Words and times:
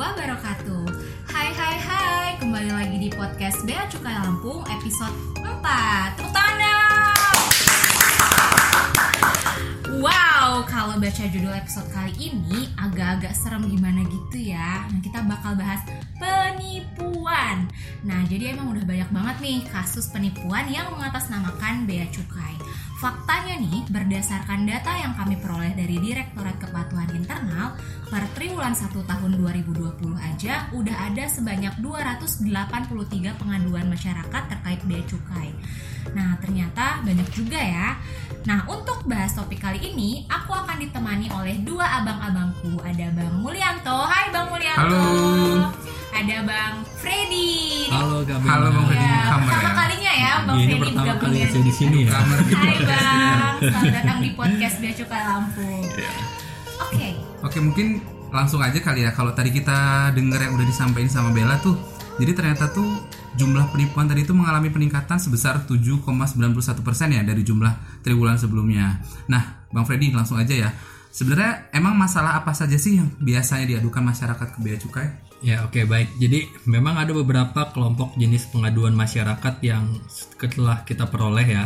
wabarakatuh. 0.00 0.88
Hai 1.28 1.52
hai 1.52 1.76
hai. 1.76 2.28
Kembali 2.40 2.72
lagi 2.72 2.96
di 2.96 3.12
podcast 3.12 3.60
Bea 3.68 3.84
Cukai 3.84 4.16
Lampung 4.16 4.64
episode 4.72 5.12
4 5.44 6.16
Tepuk 6.16 6.32
tangan! 6.32 7.36
Wow, 10.00 10.64
kalau 10.64 10.96
baca 10.96 11.24
judul 11.28 11.52
episode 11.52 11.84
kali 11.92 12.16
ini 12.16 12.72
agak-agak 12.80 13.36
serem 13.36 13.68
gimana 13.68 14.00
gitu 14.08 14.40
ya. 14.40 14.88
Nah 14.88 15.04
kita 15.04 15.20
bakal 15.28 15.52
bahas 15.60 15.84
penipuan 17.40 17.58
Nah 18.04 18.20
jadi 18.28 18.56
emang 18.56 18.72
udah 18.72 18.84
banyak 18.84 19.10
banget 19.12 19.36
nih 19.40 19.58
kasus 19.72 20.06
penipuan 20.12 20.68
yang 20.68 20.92
mengatasnamakan 20.92 21.88
Bea 21.88 22.06
Cukai 22.12 22.56
Faktanya 23.00 23.56
nih, 23.56 23.80
berdasarkan 23.88 24.68
data 24.68 24.92
yang 24.92 25.16
kami 25.16 25.40
peroleh 25.40 25.72
dari 25.72 25.96
Direktorat 25.96 26.60
Kepatuhan 26.60 27.08
Internal, 27.16 27.72
per 28.12 28.28
triwulan 28.36 28.76
1 28.76 28.92
tahun 28.92 29.40
2020 29.40 30.20
aja 30.20 30.68
udah 30.68 31.08
ada 31.08 31.24
sebanyak 31.24 31.80
283 31.80 32.44
pengaduan 33.40 33.88
masyarakat 33.88 34.42
terkait 34.52 34.84
bea 34.84 35.00
cukai. 35.08 35.48
Nah, 36.12 36.36
ternyata 36.44 37.00
banyak 37.00 37.24
juga 37.32 37.56
ya. 37.56 37.96
Nah, 38.44 38.68
untuk 38.68 39.08
bahas 39.08 39.32
topik 39.32 39.64
kali 39.64 39.80
ini, 39.80 40.28
aku 40.28 40.52
akan 40.52 40.84
ditemani 40.84 41.32
oleh 41.32 41.56
dua 41.64 42.04
abang-abangku. 42.04 42.84
Ada 42.84 43.16
Bang 43.16 43.40
Mulyanto. 43.40 43.96
Hai 43.96 44.28
Bang 44.28 44.52
Mulyanto. 44.52 44.92
Halo. 44.92 45.99
Ada 46.10 46.36
Bang 46.44 46.74
Freddy. 46.98 47.86
Halo 47.88 48.20
Kak 48.26 48.42
Halo, 48.42 48.66
Bang 48.68 48.86
Freddy. 48.90 49.06
Ya, 49.06 49.20
Kamar 49.30 49.46
pertama 49.46 49.62
ya? 49.62 49.78
kalinya 49.78 50.12
ya 50.12 50.32
Bang 50.44 50.56
Iya, 50.56 50.60
ini 50.60 50.66
Freddy 50.70 50.82
pertama 50.82 51.06
gabung 51.06 51.22
kali 51.22 51.38
saya 51.46 51.62
di 51.64 51.74
sini 51.74 51.98
ya. 52.02 52.10
Hai 52.10 52.76
Bang, 52.82 53.54
selamat 53.62 53.92
datang 53.94 54.18
di 54.20 54.30
podcast 54.34 54.76
Bea 54.82 54.92
Cukai 54.92 55.22
Lampung. 55.22 55.82
Iya. 55.86 56.12
Oke, 56.80 57.08
Oke 57.40 57.58
mungkin 57.60 57.86
langsung 58.30 58.60
aja 58.60 58.78
kali 58.78 59.06
ya 59.06 59.10
kalau 59.10 59.34
tadi 59.34 59.50
kita 59.50 60.10
denger 60.14 60.50
yang 60.50 60.52
udah 60.54 60.66
disampaikan 60.66 61.10
sama 61.10 61.30
Bella 61.34 61.58
tuh 61.58 61.74
jadi 62.20 62.36
ternyata 62.36 62.68
tuh 62.70 62.86
jumlah 63.34 63.72
penipuan 63.72 64.04
tadi 64.04 64.26
itu 64.26 64.36
mengalami 64.36 64.68
peningkatan 64.68 65.16
sebesar 65.16 65.64
7,91% 65.64 66.44
ya 67.16 67.22
dari 67.24 67.40
jumlah 67.40 68.02
triwulan 68.04 68.36
sebelumnya. 68.36 69.00
Nah, 69.24 69.64
Bang 69.72 69.88
Freddy 69.88 70.12
langsung 70.12 70.36
aja 70.36 70.52
ya. 70.52 70.70
Sebenarnya 71.10 71.68
emang 71.74 71.98
masalah 71.98 72.38
apa 72.38 72.54
saja 72.54 72.78
sih 72.78 73.02
yang 73.02 73.10
biasanya 73.18 73.76
diadukan 73.76 74.02
masyarakat 74.06 74.48
ke 74.54 74.58
bea 74.62 74.78
cukai? 74.78 75.08
Ya 75.42 75.66
oke 75.66 75.88
baik. 75.88 76.20
Jadi 76.22 76.46
memang 76.70 77.00
ada 77.00 77.10
beberapa 77.10 77.72
kelompok 77.74 78.14
jenis 78.14 78.46
pengaduan 78.52 78.94
masyarakat 78.94 79.54
yang 79.64 79.98
setelah 80.06 80.86
kita 80.86 81.08
peroleh 81.08 81.48
ya. 81.48 81.64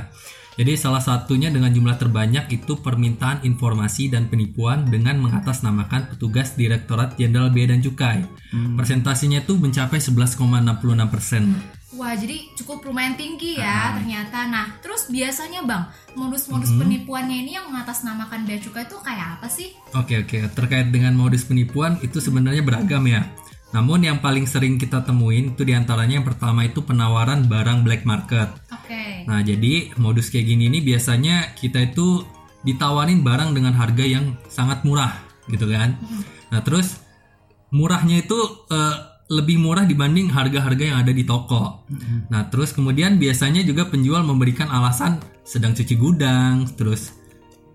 Jadi 0.54 0.78
salah 0.78 1.02
satunya 1.02 1.50
dengan 1.50 1.74
jumlah 1.74 1.98
terbanyak 1.98 2.46
itu 2.54 2.78
permintaan 2.78 3.42
informasi 3.42 4.06
dan 4.06 4.30
penipuan 4.30 4.86
dengan 4.86 5.18
mengatasnamakan 5.18 6.14
petugas 6.14 6.54
Direktorat 6.54 7.18
Jenderal 7.18 7.50
Bea 7.50 7.66
dan 7.66 7.82
Cukai. 7.82 8.22
Presentasinya 8.78 9.42
itu 9.42 9.58
mencapai 9.58 9.98
11,66 9.98 11.10
persen. 11.10 11.58
Wah, 11.94 12.18
jadi 12.18 12.50
cukup 12.58 12.90
lumayan 12.90 13.14
tinggi 13.14 13.54
ya 13.54 13.94
ternyata. 13.94 14.50
Nah, 14.50 14.66
terus 14.82 15.06
biasanya 15.06 15.62
Bang, 15.62 15.86
modus-modus 16.18 16.74
Mm-hmm. 16.74 16.82
penipuannya 17.06 17.36
ini 17.46 17.50
yang 17.54 17.70
mengatasnamakan 17.70 18.42
bea 18.42 18.58
cukai 18.58 18.82
itu 18.88 18.96
kayak 18.98 19.38
apa 19.38 19.46
sih? 19.46 19.70
Oke 19.94 20.18
oke, 20.26 20.50
terkait 20.58 20.90
dengan 20.90 21.14
modus 21.14 21.46
penipuan 21.46 22.02
itu 22.02 22.18
sebenarnya 22.18 22.66
beragam 22.66 23.06
ya. 23.06 23.22
Namun 23.74 24.06
yang 24.06 24.18
paling 24.22 24.46
sering 24.46 24.78
kita 24.78 25.02
temuin 25.02 25.54
itu 25.54 25.66
di 25.66 25.74
antaranya 25.74 26.22
yang 26.22 26.26
pertama 26.26 26.62
itu 26.62 26.82
penawaran 26.82 27.46
barang 27.46 27.82
black 27.82 28.02
market. 28.06 28.54
Oke. 28.70 29.26
Nah 29.26 29.42
jadi 29.42 29.94
modus 29.98 30.30
kayak 30.30 30.46
gini 30.46 30.70
ini 30.70 30.78
biasanya 30.78 31.58
kita 31.58 31.90
itu 31.94 32.22
ditawarin 32.62 33.26
barang 33.26 33.50
dengan 33.50 33.74
harga 33.74 34.06
yang 34.06 34.38
sangat 34.46 34.86
murah 34.86 35.14
gitu 35.50 35.66
kan. 35.70 35.98
Nah 36.54 36.62
terus 36.62 37.02
murahnya 37.74 38.22
itu 38.22 38.38
eh, 38.70 39.13
lebih 39.32 39.56
murah 39.56 39.88
dibanding 39.88 40.28
harga-harga 40.28 40.84
yang 40.84 40.98
ada 41.00 41.12
di 41.12 41.24
toko. 41.24 41.88
Nah 42.28 42.52
terus 42.52 42.76
kemudian 42.76 43.16
biasanya 43.16 43.64
juga 43.64 43.88
penjual 43.88 44.20
memberikan 44.20 44.68
alasan 44.68 45.20
sedang 45.44 45.72
cuci 45.72 45.94
gudang, 45.96 46.68
terus 46.76 47.16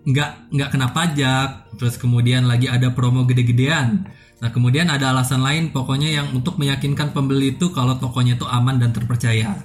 nggak 0.06 0.54
nggak 0.54 0.68
kena 0.70 0.88
pajak, 0.94 1.48
terus 1.74 1.98
kemudian 1.98 2.46
lagi 2.46 2.70
ada 2.70 2.94
promo 2.94 3.26
gede-gedean. 3.26 4.06
Nah 4.40 4.48
kemudian 4.54 4.88
ada 4.88 5.10
alasan 5.10 5.42
lain 5.42 5.74
pokoknya 5.74 6.08
yang 6.22 6.26
untuk 6.32 6.56
meyakinkan 6.56 7.10
pembeli 7.10 7.58
itu 7.58 7.74
kalau 7.74 7.98
tokonya 7.98 8.38
itu 8.38 8.46
aman 8.46 8.78
dan 8.78 8.94
terpercaya. 8.94 9.58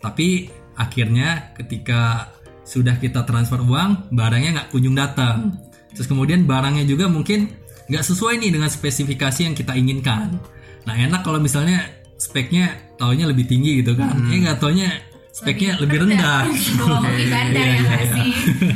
Tapi 0.00 0.48
akhirnya 0.74 1.54
ketika 1.54 2.32
sudah 2.64 2.96
kita 2.96 3.28
transfer 3.28 3.60
uang, 3.60 4.10
barangnya 4.16 4.50
nggak 4.58 4.68
kunjung 4.72 4.96
datang. 4.96 5.60
Terus 5.92 6.08
kemudian 6.08 6.48
barangnya 6.48 6.88
juga 6.88 7.06
mungkin 7.06 7.52
nggak 7.86 8.00
sesuai 8.00 8.40
nih 8.40 8.50
dengan 8.56 8.72
spesifikasi 8.72 9.40
yang 9.44 9.54
kita 9.54 9.76
inginkan. 9.76 10.40
Nah 10.86 10.94
enak 10.96 11.20
kalau 11.22 11.38
misalnya 11.38 11.82
speknya 12.16 12.94
taunya 12.96 13.26
lebih 13.26 13.46
tinggi 13.46 13.82
gitu 13.82 13.94
kan, 13.94 14.14
eh 14.30 14.38
nggak 14.38 14.58
taunya 14.62 14.88
speknya 15.32 15.80
lebih, 15.80 16.04
rendah. 16.06 16.44
Di 16.46 16.72
bawah 16.76 17.00
Bukit 17.02 17.26
Bandar 17.32 17.56
Iya, 17.56 17.64
ya 17.64 17.72
iya, 17.72 17.80
nggak 17.82 18.02
iya. 18.04 18.14
sih? 18.14 18.30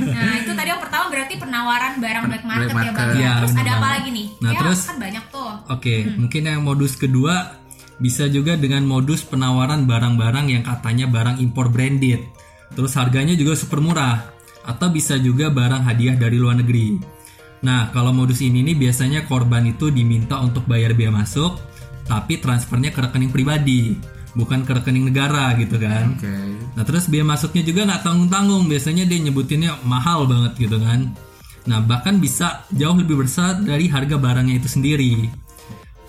Nah, 0.09 0.33
itu 0.41 0.50
tadi 0.56 0.69
yang 0.72 0.81
pertama 0.83 1.05
berarti 1.12 1.34
penawaran 1.37 1.93
barang 2.00 2.25
black 2.27 2.45
market, 2.49 2.72
Black 2.72 2.87
ya 2.89 2.91
Bang. 2.91 2.97
market. 2.97 3.21
Iya, 3.21 3.33
terus 3.39 3.55
ada 3.55 3.72
apa 3.77 3.89
lagi 3.93 4.09
nih? 4.11 4.27
Nah, 4.41 4.50
ya, 4.50 4.59
terus- 4.65 4.84
kan 4.89 4.97
banyak 4.99 5.25
tuh. 5.28 5.50
Oke, 5.69 5.95
mungkin 6.16 6.43
yang 6.49 6.61
modus 6.65 6.93
kedua 6.97 7.34
bisa 7.97 8.25
juga 8.27 8.56
dengan 8.56 8.83
modus 8.84 9.21
penawaran 9.22 9.84
barang-barang 9.84 10.47
yang 10.49 10.62
katanya 10.65 11.06
barang 11.06 11.37
impor 11.39 11.69
branded. 11.69 12.25
Terus 12.72 12.93
harganya 12.97 13.37
juga 13.37 13.53
super 13.55 13.78
murah 13.78 14.33
atau 14.66 14.91
bisa 14.91 15.15
juga 15.21 15.53
barang 15.53 15.87
hadiah 15.87 16.16
dari 16.19 16.41
luar 16.41 16.59
negeri. 16.59 16.99
Nah, 17.62 17.89
kalau 17.93 18.11
modus 18.11 18.41
ini 18.41 18.61
nih 18.65 18.77
biasanya 18.77 19.25
korban 19.25 19.65
itu 19.65 19.89
diminta 19.89 20.41
untuk 20.41 20.65
bayar 20.65 20.93
biaya 20.93 21.15
masuk 21.15 21.56
tapi 22.06 22.39
transfernya 22.39 22.94
ke 22.94 23.03
rekening 23.03 23.34
pribadi, 23.34 23.94
bukan 24.33 24.62
ke 24.62 24.72
rekening 24.78 25.11
negara 25.11 25.53
gitu 25.59 25.77
kan. 25.78 26.15
Oke. 26.15 26.56
Nah 26.77 26.84
terus 26.84 27.09
biaya 27.09 27.25
masuknya 27.25 27.65
juga 27.65 27.89
nggak 27.89 28.03
tanggung-tanggung 28.05 28.69
Biasanya 28.69 29.09
dia 29.09 29.19
nyebutinnya 29.25 29.81
mahal 29.89 30.28
banget 30.28 30.69
gitu 30.69 30.77
kan 30.77 31.09
Nah 31.65 31.81
bahkan 31.81 32.21
bisa 32.21 32.69
jauh 32.69 32.93
lebih 32.93 33.25
besar 33.25 33.65
dari 33.65 33.89
harga 33.89 34.21
barangnya 34.21 34.61
itu 34.61 34.69
sendiri 34.69 35.25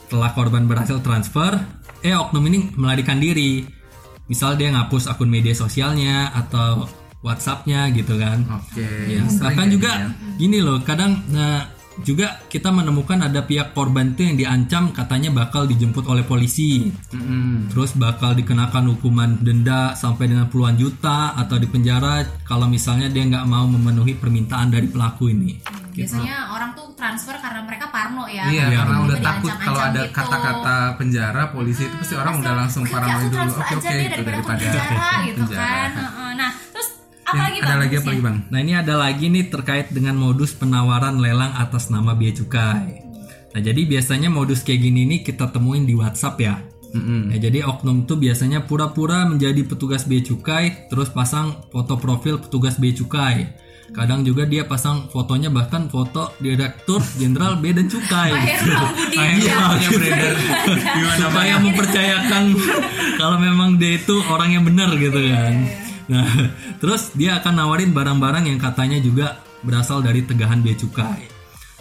Setelah 0.05 0.35
korban 0.35 0.67
berhasil 0.67 0.99
transfer 0.99 1.55
Eh 2.03 2.11
oknum 2.11 2.43
ini 2.51 2.75
melarikan 2.75 3.15
diri 3.15 3.63
Misal 4.27 4.59
dia 4.59 4.75
ngapus 4.75 5.07
akun 5.07 5.31
media 5.31 5.55
sosialnya 5.55 6.35
Atau 6.35 6.91
Whatsappnya 7.23 7.95
gitu 7.95 8.19
kan 8.19 8.43
Oke. 8.51 8.83
Ya, 9.07 9.23
Sering 9.23 9.39
bahkan 9.39 9.67
juga 9.71 9.91
gini 9.95 10.03
ya. 10.03 10.35
gini 10.35 10.59
loh, 10.61 10.77
kadang 10.83 11.23
nah, 11.31 11.63
juga 12.01 12.41
kita 12.45 12.69
menemukan 12.69 13.19
ada 13.19 13.41
pihak 13.41 13.71
korban 13.71 14.11
itu 14.11 14.21
yang 14.23 14.35
diancam 14.35 14.91
katanya 14.91 15.29
bakal 15.31 15.63
dijemput 15.63 16.05
oleh 16.05 16.21
polisi, 16.21 16.89
Mm-mm. 17.09 17.69
terus 17.69 17.93
bakal 17.93 18.33
dikenakan 18.33 18.93
hukuman 18.93 19.39
denda 19.39 19.93
sampai 19.93 20.27
dengan 20.27 20.45
puluhan 20.45 20.75
juta 20.75 21.33
atau 21.33 21.55
dipenjara 21.55 22.21
kalau 22.43 22.65
misalnya 22.65 23.07
dia 23.07 23.23
nggak 23.23 23.45
mau 23.45 23.65
memenuhi 23.65 24.13
permintaan 24.13 24.69
dari 24.69 24.85
pelaku 24.85 25.29
ini. 25.29 25.57
Biasanya 25.97 26.53
orang 26.53 26.77
tuh 26.77 26.93
transfer 26.93 27.33
karena 27.41 27.65
mereka 27.65 27.89
parno 27.89 28.29
ya. 28.29 28.45
Iya, 28.45 28.69
Karena 28.69 28.77
karena 28.77 28.93
itu 28.93 29.05
udah 29.09 29.19
takut 29.19 29.53
kalau 29.57 29.81
ada 29.81 30.01
gitu. 30.05 30.13
kata-kata 30.13 30.75
penjara 30.93 31.43
polisi 31.49 31.83
itu 31.89 31.95
pasti 31.97 32.13
orang 32.13 32.35
udah 32.37 32.53
langsung 32.53 32.83
paranoid 32.85 33.33
dulu. 33.33 33.51
Oke 33.57 33.73
oke 33.81 33.89
itu 33.97 34.21
daripada 34.21 34.41
penjara 34.45 35.09
gitu 35.27 35.41
penjara. 35.41 35.57
kan. 35.57 35.89
Heeh. 35.97 36.31
Nah, 36.37 36.51
apa 37.27 37.43
lagi 37.43 37.57
ada 37.59 37.67
Bang? 37.67 37.79
lagi 37.83 37.95
apa 37.99 38.07
lagi 38.07 38.21
bang? 38.23 38.37
Nah 38.47 38.59
ini 38.63 38.73
ada 38.73 38.93
lagi 38.95 39.25
nih 39.27 39.45
terkait 39.51 39.87
dengan 39.91 40.15
modus 40.15 40.55
penawaran 40.55 41.19
lelang 41.19 41.51
atas 41.59 41.91
nama 41.91 42.15
bea 42.15 42.31
cukai. 42.31 43.03
Nah 43.51 43.59
jadi 43.59 43.81
biasanya 43.83 44.31
modus 44.31 44.63
kayak 44.63 44.79
gini 44.79 45.03
nih 45.03 45.19
kita 45.27 45.51
temuin 45.51 45.83
di 45.83 45.91
WhatsApp 45.91 46.39
ya. 46.39 46.55
Mm-mm. 46.87 47.35
Ya, 47.35 47.51
jadi 47.51 47.67
oknum 47.67 48.07
tuh 48.07 48.15
biasanya 48.15 48.63
pura-pura 48.63 49.27
menjadi 49.27 49.59
petugas 49.67 50.07
bea 50.07 50.23
cukai, 50.23 50.87
terus 50.87 51.11
pasang 51.11 51.67
foto 51.67 51.99
profil 51.99 52.39
petugas 52.39 52.79
bea 52.79 52.95
cukai. 52.95 53.67
Kadang 53.91 54.27
juga 54.27 54.43
dia 54.43 54.67
pasang 54.67 55.07
fotonya 55.07 55.47
bahkan 55.47 55.87
foto 55.87 56.35
Direktur 56.43 56.99
Jenderal 57.15 57.55
Bea 57.63 57.71
dan 57.71 57.87
Cukai. 57.87 58.35
Iya, 59.15 59.79
beredar. 59.79 60.35
Gimana 60.99 61.19
Supaya 61.23 61.55
mempercayakan 61.63 62.43
kalau 63.15 63.39
memang 63.39 63.79
dia 63.79 63.95
itu 63.95 64.19
orang 64.27 64.59
yang 64.59 64.67
benar 64.67 64.91
gitu 64.99 65.15
kan. 65.31 65.86
Nah, 66.07 66.27
terus 66.81 67.13
dia 67.15 67.39
akan 67.39 67.53
nawarin 67.63 67.91
barang-barang 67.91 68.47
yang 68.47 68.59
katanya 68.59 68.99
juga 68.99 69.39
berasal 69.63 70.03
dari 70.03 70.23
tegahan 70.23 70.63
bea 70.63 70.75
cukai. 70.75 71.27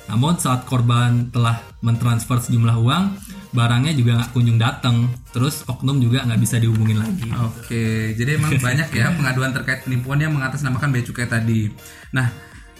Namun 0.07 0.39
saat 0.39 0.63
korban 0.71 1.35
telah 1.35 1.59
mentransfer 1.83 2.39
sejumlah 2.39 2.77
uang, 2.79 3.05
barangnya 3.51 3.91
juga 3.91 4.23
nggak 4.23 4.31
kunjung 4.31 4.59
datang. 4.59 5.11
Terus 5.35 5.67
oknum 5.67 5.99
juga 5.99 6.23
nggak 6.23 6.41
bisa 6.41 6.63
dihubungin 6.63 7.03
lagi. 7.03 7.27
Oke, 7.43 8.15
jadi 8.15 8.39
emang 8.39 8.55
banyak 8.67 8.89
ya 8.95 9.11
pengaduan 9.15 9.51
terkait 9.51 9.83
penipuan 9.83 10.23
yang 10.23 10.31
mengatasnamakan 10.35 10.95
bea 10.95 11.03
cukai 11.03 11.27
tadi. 11.27 11.67
Nah, 12.15 12.31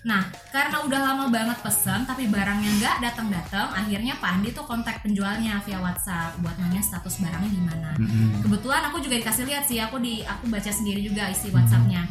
Nah, 0.07 0.23
karena 0.55 0.87
udah 0.87 1.01
lama 1.03 1.27
banget 1.35 1.59
pesan 1.67 2.07
tapi 2.07 2.31
barangnya 2.31 2.71
nggak 2.79 2.97
datang-datang, 3.03 3.75
akhirnya 3.75 4.15
Pandi 4.23 4.55
tuh 4.55 4.63
kontak 4.63 5.03
penjualnya 5.03 5.59
via 5.67 5.83
WhatsApp 5.83 6.39
buat 6.39 6.55
nanya 6.63 6.79
status 6.79 7.19
barangnya 7.19 7.51
gimana. 7.51 7.91
Kebetulan 8.39 8.83
aku 8.87 9.03
juga 9.03 9.19
dikasih 9.19 9.45
lihat 9.51 9.67
sih, 9.67 9.83
aku 9.83 9.99
di 9.99 10.23
aku 10.23 10.47
baca 10.47 10.71
sendiri 10.71 11.03
juga 11.03 11.27
isi 11.27 11.51
WhatsAppnya. 11.51 12.07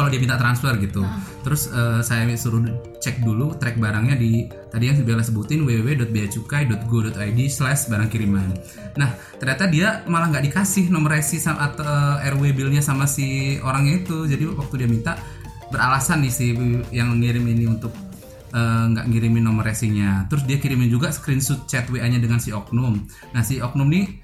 kalau 0.00 0.08
dia 0.08 0.16
minta 0.16 0.40
transfer 0.40 0.72
gitu 0.80 1.04
terus 1.44 1.68
eh, 1.68 2.00
saya 2.00 2.24
suruh 2.40 2.64
cek 2.96 3.20
dulu 3.20 3.52
track 3.60 3.76
barangnya 3.76 4.16
di 4.16 4.48
tadi 4.72 4.88
yang 4.88 4.96
Bella 5.04 5.20
sebutin 5.20 5.68
www.beacukai.go.id 5.68 7.40
slash 7.52 7.92
barang 7.92 8.08
kiriman 8.08 8.48
nah 8.96 9.12
ternyata 9.36 9.68
dia 9.68 10.00
malah 10.08 10.32
nggak 10.32 10.48
dikasih 10.48 10.88
nomor 10.88 11.20
resi 11.20 11.36
sama 11.36 11.68
atau 11.68 11.84
eh, 11.84 12.32
RW 12.32 12.56
billnya 12.56 12.80
sama 12.80 13.04
si 13.04 13.60
orangnya 13.60 14.00
itu 14.00 14.24
jadi 14.24 14.48
waktu 14.56 14.74
dia 14.80 14.88
minta 14.88 15.20
beralasan 15.68 16.24
nih 16.24 16.32
si 16.32 16.56
yang 16.90 17.14
ngirim 17.20 17.44
ini 17.44 17.68
untuk 17.68 17.92
eh, 18.50 18.84
nggak 18.90 19.06
ngirimin 19.06 19.46
nomor 19.46 19.64
resinya. 19.64 20.26
Terus 20.26 20.44
dia 20.44 20.58
kirimin 20.58 20.90
juga 20.90 21.14
screenshot 21.14 21.64
chat 21.70 21.86
WA-nya 21.86 22.18
dengan 22.18 22.42
si 22.42 22.50
oknum. 22.50 22.98
Nah 23.30 23.42
si 23.46 23.62
oknum 23.62 23.86
nih 23.86 24.18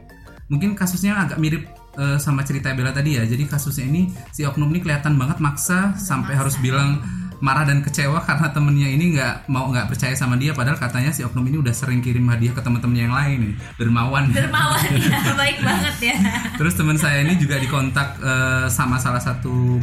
mungkin 0.51 0.75
kasusnya 0.75 1.15
agak 1.23 1.39
mirip 1.39 1.67
eh, 1.97 2.19
sama 2.21 2.45
cerita 2.45 2.71
Bella 2.77 2.93
tadi 2.93 3.17
ya. 3.17 3.25
Jadi 3.25 3.49
kasusnya 3.49 3.89
ini 3.89 4.13
si 4.31 4.45
oknum 4.45 4.69
ini 4.71 4.81
kelihatan 4.85 5.17
banget 5.17 5.41
maksa 5.41 5.97
sampai 5.97 6.37
harus 6.37 6.57
bilang 6.61 7.01
marah 7.41 7.69
dan 7.69 7.85
kecewa 7.85 8.25
karena 8.25 8.49
temennya 8.49 8.89
ini 8.89 9.05
nggak 9.17 9.49
mau 9.53 9.69
nggak 9.69 9.93
percaya 9.93 10.17
sama 10.17 10.41
dia 10.41 10.57
padahal 10.57 10.81
katanya 10.81 11.13
si 11.13 11.21
oknum 11.21 11.45
ini 11.45 11.61
udah 11.61 11.75
sering 11.75 12.01
kirim 12.01 12.25
hadiah 12.33 12.57
ke 12.57 12.65
teman-temannya 12.65 13.03
yang 13.05 13.17
lain 13.17 13.39
nih 13.45 13.55
dermawan 13.77 14.25
Dermawan 14.33 14.81
ya, 14.97 15.37
baik 15.37 15.59
banget 15.61 15.97
ya. 16.01 16.17
Terus 16.57 16.75
teman 16.77 16.97
saya 16.97 17.21
ini 17.25 17.37
juga 17.37 17.61
dikontak 17.61 18.09
eh, 18.21 18.67
sama 18.73 18.97
salah 18.97 19.21
satu 19.21 19.77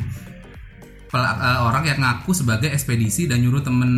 eh, 1.13 1.60
orang 1.62 1.84
yang 1.86 2.00
ngaku 2.01 2.34
sebagai 2.34 2.74
ekspedisi 2.74 3.29
dan 3.29 3.46
nyuruh 3.46 3.62
temen 3.62 3.91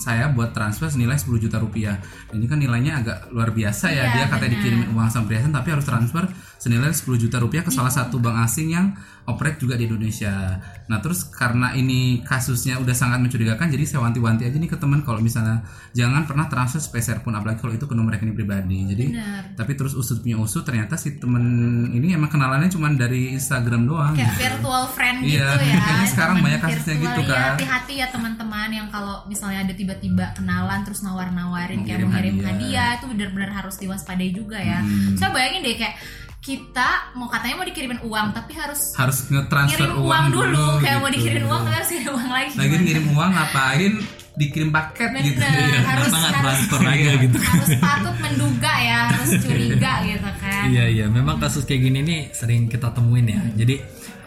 saya 0.00 0.32
buat 0.32 0.56
transfer 0.56 0.88
senilai 0.88 1.20
10 1.20 1.44
juta 1.44 1.60
rupiah. 1.60 2.00
Ini 2.32 2.44
kan 2.48 2.56
nilainya 2.56 3.04
agak 3.04 3.18
luar 3.36 3.52
biasa 3.52 3.92
ya. 3.92 4.08
Iya, 4.08 4.12
Dia 4.16 4.24
katanya 4.32 4.48
benar. 4.48 4.62
dikirimin 4.64 4.88
uang 4.96 5.08
sama 5.12 5.28
tapi 5.28 5.68
harus 5.76 5.84
transfer 5.84 6.24
senilai 6.62 6.88
10 6.88 7.02
juta 7.18 7.36
rupiah 7.36 7.60
ke 7.60 7.68
salah 7.68 7.90
satu 7.90 8.16
bank 8.16 8.38
asing 8.40 8.70
yang 8.70 8.94
operate 9.24 9.54
juga 9.56 9.74
di 9.74 9.84
Indonesia. 9.84 10.58
Nah 10.84 10.98
terus 10.98 11.26
karena 11.28 11.70
ini 11.72 11.98
kasusnya 12.20 12.78
udah 12.78 12.90
sangat 12.92 13.18
mencurigakan, 13.18 13.66
jadi 13.66 13.82
saya 13.84 14.00
wanti-wanti 14.00 14.42
aja 14.42 14.54
nih 14.54 14.66
ke 14.66 14.74
teman 14.76 15.00
kalau 15.00 15.18
misalnya 15.18 15.62
jangan 15.90 16.22
pernah 16.22 16.46
transfer 16.46 16.78
speser 16.78 17.18
pun, 17.18 17.30
apalagi 17.32 17.58
kalau 17.58 17.70
itu 17.72 17.82
ke 17.82 17.92
nomor 17.92 18.10
rekening 18.12 18.32
pribadi. 18.32 18.78
Jadi 18.84 19.04
Benar. 19.10 19.42
tapi 19.54 19.72
terus 19.72 19.92
usut 19.92 20.18
punya 20.20 20.34
usut 20.36 20.62
ternyata 20.62 20.94
si 20.94 21.14
temen 21.16 21.42
ini 21.88 22.12
emang 22.12 22.28
kenalannya 22.28 22.66
cuma 22.68 22.90
dari 22.90 23.30
Instagram 23.32 23.82
doang. 23.84 24.14
kayak 24.14 24.38
virtual 24.54 24.84
friend 24.88 25.16
gitu 25.20 25.34
Iya, 25.34 25.50
ya 25.58 26.06
sekarang 26.12 26.34
Teman 26.36 26.46
banyak 26.48 26.60
kasusnya 26.60 26.94
virtual. 26.94 27.02
gitu, 27.08 27.20
Iya, 27.22 27.30
kan. 27.32 27.50
hati-hati 27.52 27.94
ya 27.96 28.06
teman-teman 28.08 28.68
yang 28.72 28.86
kalau 28.88 29.22
misalnya 29.24 29.62
ada 29.62 29.72
tiba-tiba 29.72 30.30
kenalan 30.32 30.82
terus 30.82 31.00
nawar-nawarin 31.00 31.78
kayak 31.80 31.98
ngirim 32.00 32.06
mau 32.06 32.12
ngirim 32.12 32.34
hadiah. 32.36 32.46
hadiah 32.48 32.90
itu 32.96 33.06
benar-benar 33.08 33.50
harus 33.52 33.74
diwaspadai 33.76 34.30
juga 34.30 34.58
ya 34.58 34.78
Hmm. 34.78 35.14
saya 35.14 35.30
bayangin 35.30 35.62
deh 35.62 35.76
kayak 35.76 35.94
kita 36.42 37.14
mau 37.14 37.30
katanya 37.30 37.54
mau 37.62 37.66
dikirimin 37.66 38.02
uang 38.02 38.26
tapi 38.34 38.52
harus 38.58 38.98
Harus 38.98 39.30
nge-transfer 39.30 39.86
ngirim 39.86 40.02
uang, 40.02 40.24
dulu, 40.34 40.66
kayak 40.82 40.98
mau 40.98 41.06
gitu. 41.06 41.14
dikirimin 41.22 41.44
uang 41.46 41.60
tapi 41.62 41.74
harus 41.78 41.90
ngirim 41.94 42.12
uang 42.18 42.30
lagi 42.34 42.50
Lagi 42.58 42.74
ngirim 42.82 43.06
uang 43.14 43.30
ngapain? 43.30 43.92
Dikirim 44.32 44.70
paket 44.72 45.08
gitu. 45.22 45.38
Bener, 45.38 45.84
harus 45.86 46.08
Kenapa 46.08 46.16
nggak 46.18 46.32
harus, 46.32 46.42
transfer 46.42 46.80
aja 46.82 47.10
gitu 47.20 47.36
harus 47.38 47.70
patut 47.78 48.16
menduga 48.18 48.72
ya 48.74 48.98
harus 49.12 49.30
curiga 49.38 49.92
gitu 50.02 50.30
kan 50.40 50.64
Iya 50.66 50.84
iya, 50.88 51.06
memang 51.06 51.36
kasus 51.38 51.62
kayak 51.62 51.82
gini 51.84 51.98
nih 52.02 52.20
sering 52.32 52.66
kita 52.66 52.90
temuin 52.90 53.28
ya. 53.28 53.38
Jadi 53.54 53.76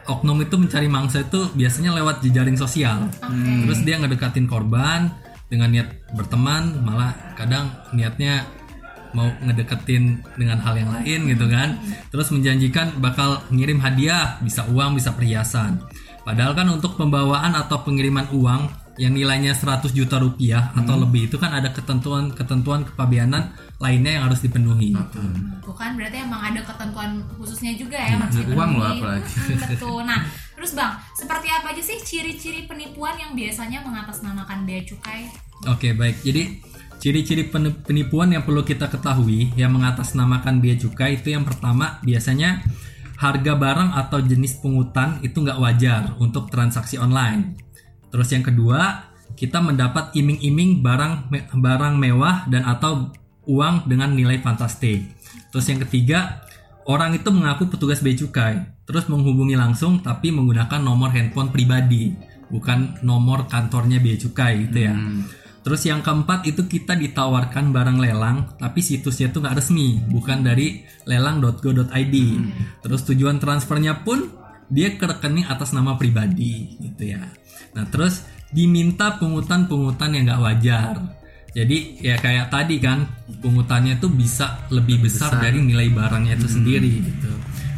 oknum 0.05 0.39
itu 0.39 0.55
mencari 0.55 0.85
mangsa 0.85 1.25
itu 1.25 1.49
biasanya 1.51 1.91
lewat 1.97 2.21
jejaring 2.21 2.53
sosial. 2.55 3.09
Terus 3.65 3.79
dia 3.81 3.97
ngedekatin 3.97 4.45
korban 4.45 5.09
dengan 5.49 5.73
niat 5.73 5.89
berteman, 6.13 6.85
malah 6.85 7.11
kadang 7.33 7.71
niatnya 7.91 8.45
mau 9.15 9.31
ngedeketin 9.39 10.19
dengan 10.35 10.59
hal 10.59 10.75
yang 10.75 10.91
lain 10.91 11.19
gitu 11.31 11.47
kan. 11.47 11.79
Terus 12.11 12.27
menjanjikan 12.35 12.99
bakal 12.99 13.39
ngirim 13.49 13.79
hadiah, 13.79 14.37
bisa 14.43 14.67
uang, 14.67 14.99
bisa 14.99 15.15
perhiasan. 15.15 15.79
Padahal 16.27 16.51
kan 16.57 16.67
untuk 16.67 16.99
pembawaan 16.99 17.55
atau 17.55 17.85
pengiriman 17.85 18.27
uang 18.35 18.85
yang 18.95 19.11
nilainya 19.11 19.51
100 19.51 19.91
juta 19.91 20.15
rupiah 20.23 20.71
atau 20.71 20.95
lebih 20.95 21.27
itu 21.27 21.35
kan 21.35 21.51
ada 21.51 21.67
ketentuan-ketentuan 21.75 22.87
kepabeanan 22.87 23.51
lainnya 23.83 24.19
yang 24.19 24.23
harus 24.31 24.39
dipenuhi. 24.39 24.95
Tuh 25.59 25.75
kan 25.75 25.99
berarti 25.99 26.23
emang 26.23 26.39
ada 26.39 26.63
ketentuan 26.63 27.19
khususnya 27.35 27.75
juga 27.75 27.99
ya 27.99 28.15
harus 28.15 28.39
Iya, 28.39 28.55
uang 28.55 28.71
loh 28.79 28.87
apalagi. 28.87 29.35
Mm, 29.35 29.59
betul. 29.75 29.99
Nah, 30.07 30.19
terus 30.55 30.71
Bang, 30.79 30.95
seperti 31.11 31.47
apa 31.51 31.75
aja 31.75 31.83
sih 31.83 31.97
ciri-ciri 31.99 32.63
penipuan 32.63 33.19
yang 33.19 33.35
biasanya 33.35 33.83
mengatasnamakan 33.83 34.63
bea 34.63 34.81
cukai? 34.87 35.27
Oke 35.67 35.91
baik, 35.91 36.23
jadi 36.23 36.55
ciri-ciri 37.05 37.45
pen- 37.45 37.85
penipuan 37.85 38.33
yang 38.33 38.41
perlu 38.41 38.65
kita 38.65 38.89
ketahui 38.89 39.53
yang 39.53 39.77
mengatasnamakan 39.77 40.57
bea 40.57 40.73
cukai 40.73 41.21
itu 41.21 41.37
yang 41.37 41.45
pertama 41.45 42.01
biasanya 42.01 42.65
harga 43.21 43.53
barang 43.53 43.93
atau 43.93 44.25
jenis 44.25 44.57
pungutan 44.57 45.21
itu 45.21 45.37
nggak 45.37 45.61
wajar 45.61 46.17
untuk 46.17 46.49
transaksi 46.49 46.97
online. 46.97 47.61
Terus 48.09 48.33
yang 48.33 48.41
kedua 48.41 49.05
kita 49.37 49.61
mendapat 49.61 50.17
iming-iming 50.17 50.81
barang 50.81 51.29
barang 51.53 51.93
mewah 51.93 52.49
dan 52.49 52.65
atau 52.65 53.13
uang 53.45 53.85
dengan 53.85 54.09
nilai 54.17 54.41
fantastik. 54.41 55.05
Terus 55.53 55.65
yang 55.69 55.85
ketiga 55.85 56.41
orang 56.89 57.13
itu 57.13 57.29
mengaku 57.29 57.69
petugas 57.69 58.01
bea 58.01 58.17
cukai 58.17 58.81
terus 58.89 59.05
menghubungi 59.05 59.53
langsung 59.53 60.01
tapi 60.01 60.33
menggunakan 60.33 60.81
nomor 60.81 61.13
handphone 61.13 61.53
pribadi 61.53 62.17
bukan 62.49 62.97
nomor 63.05 63.45
kantornya 63.45 64.01
bea 64.01 64.17
cukai 64.17 64.65
gitu 64.65 64.89
ya. 64.89 64.97
Terus 65.65 65.81
yang 65.89 66.05
keempat 66.05 66.45
itu 66.45 66.69
kita 66.69 66.93
ditawarkan 66.93 67.73
barang 67.73 67.97
lelang 67.97 68.53
tapi 68.61 68.85
situsnya 68.85 69.33
itu 69.33 69.41
nggak 69.41 69.57
resmi, 69.57 69.97
bukan 70.05 70.45
dari 70.45 70.85
lelang.go.id. 71.09 72.15
Terus 72.85 73.01
tujuan 73.09 73.41
transfernya 73.41 74.05
pun 74.05 74.29
dia 74.69 74.93
ke 74.93 75.09
rekening 75.09 75.49
atas 75.49 75.73
nama 75.73 75.97
pribadi 75.97 76.77
gitu 76.77 77.17
ya. 77.17 77.25
Nah 77.73 77.85
terus 77.89 78.29
diminta 78.53 79.17
pungutan-pungutan 79.17 80.13
yang 80.13 80.29
nggak 80.29 80.43
wajar. 80.45 80.95
Jadi 81.55 82.03
ya 82.03 82.19
kayak 82.21 82.53
tadi 82.53 82.77
kan 82.77 83.25
pungutannya 83.41 83.97
tuh 83.97 84.13
bisa 84.13 84.69
lebih 84.69 85.01
besar, 85.01 85.39
dari 85.41 85.65
nilai 85.65 85.89
barangnya 85.89 86.37
itu 86.37 86.61
sendiri 86.61 86.93
gitu. 86.99 87.31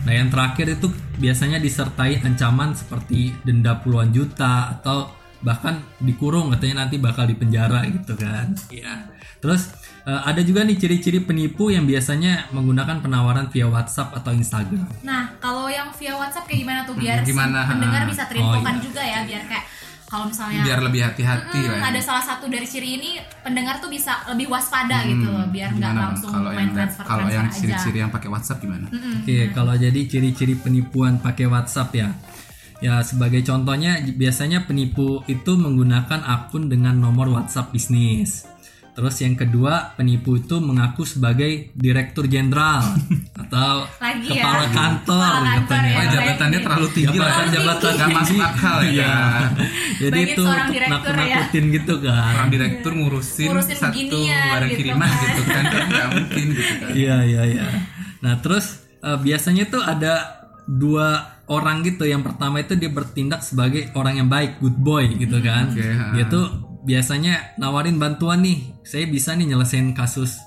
Nah 0.03 0.11
yang 0.11 0.27
terakhir 0.27 0.75
itu 0.75 0.91
biasanya 1.23 1.61
disertai 1.61 2.19
ancaman 2.19 2.75
seperti 2.75 3.31
denda 3.47 3.79
puluhan 3.79 4.11
juta 4.11 4.75
atau 4.75 5.13
bahkan 5.39 5.73
dikurung 5.99 6.49
katanya 6.49 6.83
nanti 6.83 6.97
bakal 6.97 7.23
dipenjara 7.23 7.85
gitu 7.85 8.13
kan 8.13 8.51
ya 8.67 9.05
terus 9.37 9.69
eh, 10.03 10.21
ada 10.23 10.39
juga 10.39 10.61
nih 10.61 10.75
ciri-ciri 10.75 11.19
penipu 11.19 11.67
yang 11.67 11.83
biasanya 11.83 12.49
menggunakan 12.49 12.99
penawaran 12.99 13.45
via 13.47 13.65
WhatsApp 13.65 14.13
atau 14.13 14.31
Instagram 14.31 14.87
Nah, 15.01 15.37
kalau 15.37 15.67
yang 15.67 15.89
via 15.91 16.13
WhatsApp 16.13 16.45
kayak 16.45 16.59
gimana 16.59 16.79
tuh 16.83 16.95
biar 16.95 17.19
Hmm, 17.19 17.27
gimana? 17.27 17.59
si 17.61 17.71
pendengar 17.71 18.01
bisa 18.05 18.23
terinfokan 18.25 18.65
Oh, 18.67 18.73
iya. 18.73 18.83
juga 18.83 19.01
ya 19.03 19.19
biar 19.23 19.43
kayak 19.45 19.65
kalau 20.07 20.23
misalnya 20.25 20.63
Biar 20.63 20.79
lebih 20.81 21.01
hati-hati 21.03 21.59
Mm, 21.59 21.67
lah. 21.67 21.77
ya. 21.77 21.85
ada 21.85 21.99
salah 21.99 22.23
satu 22.23 22.47
dari 22.47 22.63
ciri 22.63 22.95
ini 22.95 23.11
pendengar 23.43 23.75
tuh 23.77 23.91
bisa 23.91 24.23
lebih 24.25 24.47
waspada 24.47 25.03
gitu 25.03 25.27
loh 25.27 25.43
biar 25.45 25.69
nggak 25.69 25.91
Hmm, 25.91 26.01
langsung 26.01 26.31
kalau 26.31 26.49
main 26.49 26.63
yang 26.63 26.71
transfer 26.73 27.03
kalau 27.03 27.19
transfer 27.19 27.35
yang 27.35 27.47
ciri-ciri 27.51 27.97
yang 27.99 28.09
pakai 28.09 28.29
WhatsApp 28.31 28.59
gimana? 28.59 28.87
Oke, 28.87 29.37
kalau 29.51 29.73
jadi 29.75 29.99
ciri-ciri 30.01 30.55
penipuan 30.55 31.19
pakai 31.19 31.45
WhatsApp 31.45 31.89
ya. 31.93 32.09
Ya, 32.77 33.01
sebagai 33.01 33.41
contohnya 33.41 33.97
biasanya 34.05 34.69
penipu 34.69 35.25
itu 35.25 35.57
menggunakan 35.57 36.21
akun 36.21 36.69
dengan 36.69 36.93
nomor 36.93 37.25
WhatsApp 37.33 37.73
bisnis. 37.73 38.45
Terus 38.93 39.13
yang 39.21 39.37
kedua, 39.37 39.93
penipu 39.93 40.41
itu 40.41 40.57
mengaku 40.57 41.05
sebagai 41.05 41.69
direktur 41.77 42.25
jenderal 42.25 42.81
atau 43.45 43.85
Lagi 44.01 44.25
ya. 44.25 44.41
kepala 44.41 44.65
kantor 44.73 45.21
Kepala 45.21 45.37
kantor 45.37 45.53
katanya. 45.69 45.85
ya. 45.85 45.97
Oh, 46.01 46.07
jabatannya 46.17 46.59
terlalu 46.65 46.87
tinggi 46.93 47.17
lah. 47.17 47.29
Jabatan 47.29 47.47
jabatan 47.53 47.91
Nggak 47.93 48.09
masuk 48.17 48.39
akal 48.41 48.77
ya. 48.81 48.89
Iya. 48.89 49.13
Jadi 50.01 50.19
itu 50.25 50.41
untuk 50.41 50.73
ya. 50.73 50.87
nakut-nakutin 50.89 51.63
gitu 51.69 51.93
kan. 52.01 52.33
Orang 52.41 52.49
direktur 52.49 52.91
ngurusin, 52.93 53.47
Ngurusin 53.53 53.77
satu 53.77 53.93
beginian 53.93 54.45
barang 54.49 54.69
gitu 54.69 54.77
kiriman 54.81 55.09
kan. 55.09 55.21
gitu 55.21 55.41
kan 55.45 55.63
nggak 55.69 56.07
mungkin 56.17 56.45
gitu 56.57 56.73
kan. 56.73 56.89
Iya 56.97 57.17
iya 57.21 57.41
iya. 57.53 57.65
Nah 58.25 58.33
terus 58.41 58.65
eh, 58.97 59.17
biasanya 59.17 59.63
tuh 59.69 59.81
ada 59.81 60.13
dua 60.65 61.36
orang 61.47 61.83
gitu. 61.83 62.03
Yang 62.03 62.31
pertama 62.31 62.61
itu 62.61 62.75
dia 62.75 62.91
bertindak 62.91 63.41
sebagai 63.41 63.91
orang 63.95 64.23
yang 64.23 64.29
baik, 64.29 64.59
good 64.59 64.77
boy 64.77 65.07
gitu 65.15 65.39
kan. 65.41 65.71
Oke, 65.73 65.83
ha. 65.83 66.13
Dia 66.13 66.27
tuh 66.27 66.45
biasanya 66.83 67.57
nawarin 67.59 67.97
bantuan 67.97 68.43
nih. 68.43 68.75
Saya 68.83 69.07
bisa 69.07 69.33
nih 69.35 69.55
nyelesain 69.55 69.91
kasus 69.95 70.39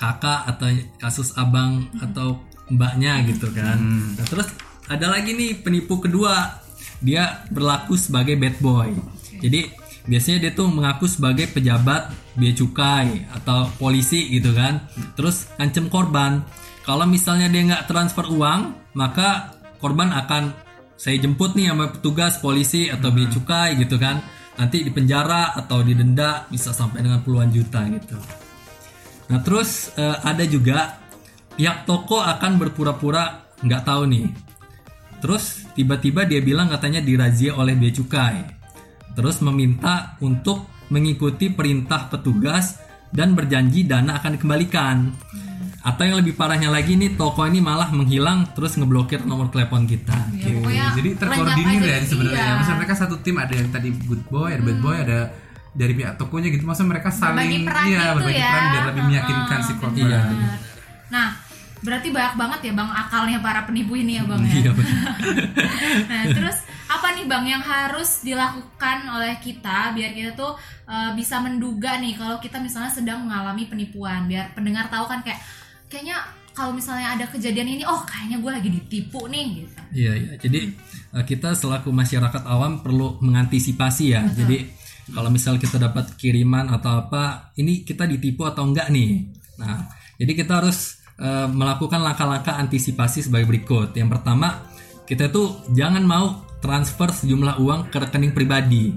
kakak 0.00 0.48
atau 0.48 0.68
kasus 0.96 1.36
abang 1.36 1.88
atau 2.00 2.40
mbaknya 2.72 3.20
gitu 3.28 3.52
kan. 3.52 3.76
Nah, 4.16 4.26
terus 4.26 4.48
ada 4.88 5.12
lagi 5.12 5.36
nih 5.36 5.60
penipu 5.60 6.00
kedua. 6.00 6.60
Dia 7.00 7.44
berlaku 7.48 7.96
sebagai 7.96 8.36
bad 8.36 8.60
boy. 8.60 8.92
Jadi 9.40 9.72
biasanya 10.04 10.48
dia 10.48 10.52
tuh 10.52 10.68
mengaku 10.68 11.08
sebagai 11.08 11.48
pejabat 11.48 12.12
bea 12.36 12.52
cukai 12.56 13.28
atau 13.32 13.68
polisi 13.76 14.28
gitu 14.32 14.52
kan. 14.56 14.88
Terus 15.16 15.48
ngancem 15.56 15.88
korban. 15.88 16.44
Kalau 16.84 17.04
misalnya 17.04 17.48
dia 17.52 17.62
nggak 17.72 17.88
transfer 17.88 18.24
uang, 18.28 18.92
maka 18.96 19.59
korban 19.80 20.12
akan 20.12 20.54
saya 21.00 21.16
jemput 21.16 21.56
nih 21.56 21.72
sama 21.72 21.88
petugas 21.88 22.36
polisi 22.38 22.92
atau 22.92 23.08
bea 23.08 23.26
cukai 23.26 23.80
gitu 23.80 23.96
kan. 23.96 24.20
Nanti 24.60 24.84
dipenjara 24.84 25.56
atau 25.56 25.80
didenda 25.80 26.44
bisa 26.52 26.76
sampai 26.76 27.00
dengan 27.00 27.24
puluhan 27.24 27.48
juta 27.48 27.80
gitu. 27.88 28.20
Nah 29.32 29.40
terus 29.40 29.96
eh, 29.96 30.16
ada 30.20 30.44
juga 30.44 31.00
pihak 31.56 31.88
toko 31.88 32.20
akan 32.20 32.60
berpura-pura 32.60 33.56
nggak 33.64 33.82
tahu 33.88 34.02
nih. 34.04 34.28
Terus 35.24 35.64
tiba-tiba 35.72 36.28
dia 36.28 36.44
bilang 36.44 36.68
katanya 36.68 37.00
dirazia 37.00 37.56
oleh 37.56 37.72
bea 37.72 37.92
cukai. 37.92 38.36
Terus 39.16 39.40
meminta 39.40 40.20
untuk 40.20 40.68
mengikuti 40.92 41.48
perintah 41.48 42.12
petugas 42.12 42.76
dan 43.08 43.32
berjanji 43.32 43.88
dana 43.88 44.20
akan 44.20 44.36
dikembalikan. 44.36 44.96
Atau 45.80 46.04
yang 46.04 46.20
lebih 46.20 46.36
parahnya 46.36 46.68
lagi 46.68 46.92
nih 46.92 47.16
toko 47.16 47.48
ini 47.48 47.64
malah 47.64 47.88
menghilang 47.88 48.52
terus 48.52 48.76
ngeblokir 48.76 49.24
nomor 49.24 49.48
telepon 49.48 49.88
kita. 49.88 50.12
Ya, 50.36 50.52
pokoknya 50.52 50.86
Jadi 50.92 51.10
terkoordinir 51.16 51.80
ya 51.80 51.96
gitu, 52.04 52.08
sebenarnya. 52.16 52.36
iya. 52.36 52.52
Maksudnya 52.60 52.78
mereka 52.84 52.94
satu 53.00 53.14
tim 53.24 53.36
ada 53.40 53.54
yang 53.56 53.68
tadi 53.72 53.88
good 54.04 54.22
boy, 54.28 54.52
ada 54.52 54.60
bad 54.60 54.78
boy, 54.84 54.96
ada 55.00 55.18
dari 55.72 55.92
pihak 55.96 56.20
tokonya 56.20 56.48
gitu. 56.52 56.68
Maksudnya 56.68 56.90
mereka 57.00 57.08
saling 57.08 57.32
Berbagi 57.32 57.58
peran 57.64 57.84
iya, 57.88 57.96
gitu 57.96 58.16
berbagi 58.20 58.36
ya. 58.36 58.50
peran 58.52 58.64
biar 58.68 58.84
lebih 58.92 59.04
meyakinkan 59.08 59.58
si 59.64 59.72
korban. 59.80 60.04
Iya. 60.04 60.20
Nah, 61.08 61.28
berarti 61.80 62.08
banyak 62.12 62.34
banget 62.36 62.60
ya 62.60 62.72
bang 62.76 62.90
akalnya 62.92 63.38
para 63.40 63.60
penipu 63.64 63.92
ini 63.96 64.12
ya 64.20 64.24
bang 64.28 64.42
ya. 64.44 64.52
Iya, 64.52 64.72
nah, 66.12 66.22
terus 66.28 66.58
apa 66.90 67.08
nih 67.16 67.24
bang 67.24 67.44
yang 67.56 67.64
harus 67.64 68.20
dilakukan 68.20 68.98
oleh 69.08 69.38
kita 69.40 69.96
biar 69.96 70.10
kita 70.12 70.36
tuh 70.36 70.52
uh, 70.84 71.10
bisa 71.16 71.40
menduga 71.40 71.96
nih 71.96 72.18
kalau 72.20 72.36
kita 72.36 72.60
misalnya 72.60 72.92
sedang 72.92 73.24
mengalami 73.24 73.64
penipuan, 73.64 74.28
biar 74.28 74.52
pendengar 74.52 74.92
tahu 74.92 75.08
kan 75.08 75.24
kayak 75.24 75.40
kayaknya 75.90 76.22
kalau 76.54 76.72
misalnya 76.74 77.18
ada 77.18 77.26
kejadian 77.30 77.78
ini, 77.78 77.82
oh 77.86 78.02
kayaknya 78.06 78.38
gue 78.38 78.52
lagi 78.52 78.70
ditipu 78.70 79.26
nih 79.26 79.46
gitu. 79.64 79.80
Iya, 79.90 80.12
iya. 80.14 80.32
Jadi 80.38 80.60
eh, 81.18 81.24
kita 81.26 81.54
selaku 81.58 81.90
masyarakat 81.90 82.42
awam 82.46 82.80
perlu 82.80 83.18
mengantisipasi 83.18 84.04
ya. 84.14 84.22
Jadi 84.30 84.70
kalau 85.10 85.30
misal 85.30 85.58
kita 85.58 85.82
dapat 85.82 86.14
kiriman 86.14 86.70
atau 86.70 87.06
apa, 87.06 87.54
ini 87.58 87.82
kita 87.82 88.06
ditipu 88.06 88.46
atau 88.46 88.66
enggak 88.66 88.90
nih. 88.94 89.26
Nah, 89.58 89.90
jadi 90.14 90.32
kita 90.38 90.62
harus 90.62 91.02
eh, 91.18 91.48
melakukan 91.50 91.98
langkah-langkah 92.02 92.54
antisipasi 92.54 93.26
sebagai 93.26 93.50
berikut. 93.50 93.94
Yang 93.98 94.20
pertama, 94.20 94.70
kita 95.06 95.26
tuh 95.30 95.66
jangan 95.74 96.06
mau 96.06 96.46
transfer 96.60 97.10
sejumlah 97.10 97.58
uang 97.58 97.88
ke 97.88 97.98
rekening 97.98 98.36
pribadi. 98.36 98.94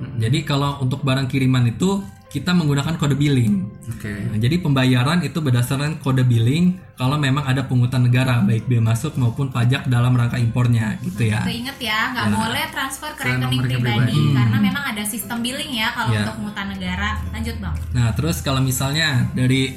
Jadi 0.00 0.46
kalau 0.48 0.80
untuk 0.80 1.04
barang 1.04 1.28
kiriman 1.28 1.68
itu 1.68 2.00
kita 2.30 2.54
menggunakan 2.54 2.94
kode 2.94 3.18
billing. 3.18 3.66
Oke. 3.90 4.06
Nah, 4.30 4.38
jadi 4.38 4.62
pembayaran 4.62 5.18
itu 5.20 5.42
berdasarkan 5.42 5.98
kode 5.98 6.22
billing 6.22 6.78
kalau 6.94 7.18
memang 7.18 7.42
ada 7.42 7.66
pungutan 7.66 8.06
negara 8.06 8.38
baik 8.40 8.70
biaya 8.70 8.86
masuk 8.86 9.18
maupun 9.18 9.50
pajak 9.50 9.90
dalam 9.90 10.14
rangka 10.14 10.38
impornya 10.38 10.94
gitu 11.02 11.26
ya. 11.26 11.42
Itu 11.42 11.50
inget 11.50 11.78
ya, 11.82 12.14
nggak 12.14 12.26
boleh 12.30 12.64
transfer 12.70 13.10
ke 13.12 13.26
Ke 13.26 13.34
rekening 13.34 13.60
pribadi 13.60 13.82
pribadi. 13.82 14.22
karena 14.30 14.58
memang 14.62 14.84
ada 14.86 15.02
sistem 15.02 15.42
billing 15.42 15.72
ya 15.74 15.90
kalau 15.90 16.10
Ya. 16.10 16.22
untuk 16.22 16.34
penghutang 16.38 16.68
negara. 16.70 17.10
Lanjut 17.28 17.56
bang. 17.58 17.74
Nah, 17.90 18.08
terus 18.14 18.36
kalau 18.40 18.62
misalnya 18.62 19.26
dari 19.32 19.74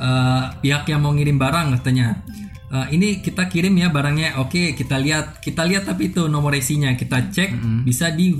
eh, 0.00 0.44
pihak 0.64 0.88
yang 0.88 1.04
mau 1.04 1.12
ngirim 1.12 1.36
barang 1.36 1.76
katanya, 1.76 2.24
eh, 2.72 2.86
ini 2.90 3.20
kita 3.20 3.44
kirim 3.44 3.76
ya 3.76 3.92
barangnya, 3.92 4.40
oke 4.40 4.72
kita 4.72 4.96
lihat, 4.96 5.44
kita 5.44 5.68
lihat 5.68 5.84
tapi 5.84 6.08
itu 6.08 6.24
nomor 6.24 6.56
resinya 6.56 6.88
kita 6.96 7.28
cek 7.28 7.84
bisa 7.84 8.08
di 8.08 8.32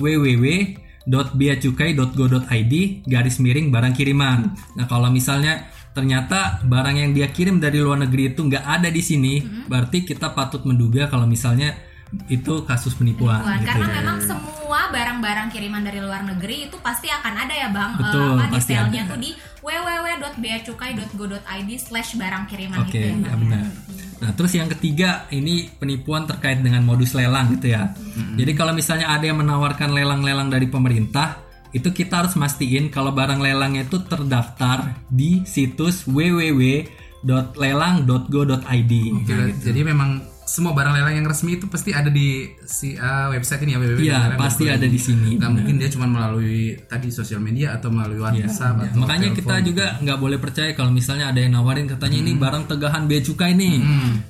www.beacukai.go.id 1.11 2.75
garis 3.05 3.37
miring 3.43 3.75
barang 3.75 3.95
kiriman. 3.99 4.55
Nah, 4.79 4.87
kalau 4.87 5.11
misalnya 5.11 5.67
ternyata 5.91 6.63
barang 6.63 7.03
yang 7.03 7.11
dia 7.11 7.27
kirim 7.35 7.59
dari 7.59 7.83
luar 7.83 8.07
negeri 8.07 8.31
itu 8.31 8.47
nggak 8.47 8.63
ada 8.63 8.89
di 8.89 9.03
sini, 9.03 9.43
berarti 9.67 10.07
kita 10.07 10.31
patut 10.31 10.63
menduga 10.63 11.11
kalau 11.11 11.27
misalnya 11.27 11.75
itu 12.27 12.67
kasus 12.67 12.99
penipuan. 12.99 13.39
Wah, 13.43 13.59
gitu 13.59 13.67
karena 13.71 13.87
ya. 13.87 13.93
memang 14.03 14.19
semua 14.23 14.91
barang-barang 14.91 15.49
kiriman 15.55 15.83
dari 15.87 16.01
luar 16.03 16.27
negeri 16.27 16.67
itu 16.71 16.77
pasti 16.83 17.07
akan 17.07 17.35
ada 17.47 17.55
ya 17.55 17.69
bang. 17.71 17.91
Eh, 17.95 17.99
Betul, 18.03 18.35
apa 18.39 18.51
pasti 18.55 18.73
detailnya 18.75 19.03
ada. 19.07 19.11
tuh 19.15 19.19
di 19.23 19.31
www.beacukai.go.id 19.63 21.71
slash 21.79 22.19
barang 22.19 22.51
kiriman 22.51 22.83
Oke, 22.83 22.91
gitu 22.91 22.99
ya, 22.99 23.15
ya 23.15 23.31
Bang. 23.31 23.39
benar. 23.47 23.71
Nah, 24.21 24.37
terus 24.37 24.53
yang 24.53 24.69
ketiga 24.69 25.25
ini 25.33 25.73
penipuan 25.73 26.29
terkait 26.29 26.61
dengan 26.61 26.85
modus 26.85 27.17
lelang 27.17 27.57
gitu 27.57 27.73
ya. 27.73 27.97
Jadi 28.37 28.53
kalau 28.53 28.77
misalnya 28.77 29.17
ada 29.17 29.25
yang 29.25 29.41
menawarkan 29.41 29.97
lelang-lelang 29.97 30.53
dari 30.53 30.69
pemerintah, 30.69 31.41
itu 31.73 31.89
kita 31.95 32.27
harus 32.27 32.35
mastiin 32.35 32.91
kalau 32.93 33.15
barang 33.15 33.41
lelangnya 33.41 33.87
itu 33.87 34.03
terdaftar 34.03 35.07
di 35.07 35.47
situs 35.47 36.03
www.lelang.go.id. 36.05 38.93
Oke, 39.25 39.55
Jadi 39.63 39.81
memang 39.87 40.19
semua 40.51 40.75
barang 40.75 40.91
lelang 40.93 41.15
yang 41.15 41.23
resmi 41.25 41.55
itu 41.55 41.67
pasti 41.67 41.91
ada 41.93 42.11
di 42.11 42.27
si 42.61 42.99
uh, 42.99 43.31
website 43.31 43.63
ini 43.63 43.71
ya 43.71 43.79
www. 43.79 43.99
Iya, 44.01 44.19
pasti 44.35 44.67
ada 44.67 44.83
di 44.83 44.99
sini. 44.99 45.39
Nggak 45.39 45.51
mungkin 45.53 45.75
dia 45.77 45.87
cuma 45.89 46.05
melalui 46.05 46.59
tadi 46.83 47.07
sosial 47.09 47.39
media 47.39 47.73
atau 47.73 47.87
melalui 47.89 48.19
WhatsApp 48.19 48.75
Ya, 48.77 48.91
atau 48.91 48.99
makanya 48.99 49.31
telepon. 49.31 49.39
kita 49.39 49.55
juga 49.63 49.87
nggak 49.97 50.19
boleh 50.19 50.39
percaya 50.39 50.71
kalau 50.73 50.91
misalnya 50.91 51.31
ada 51.31 51.39
yang 51.39 51.55
nawarin 51.55 51.87
katanya 51.87 52.19
ini 52.19 52.35
barang 52.35 52.67
tegahan 52.67 53.07
bea 53.07 53.23
cukai 53.23 53.55
nih, 53.55 53.79